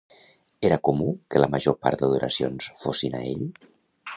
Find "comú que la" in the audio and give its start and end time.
0.87-1.49